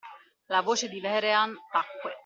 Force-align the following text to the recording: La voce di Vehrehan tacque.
La 0.47 0.61
voce 0.61 0.89
di 0.89 0.99
Vehrehan 0.99 1.53
tacque. 1.71 2.17